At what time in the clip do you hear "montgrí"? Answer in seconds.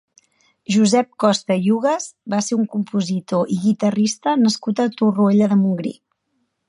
5.65-5.95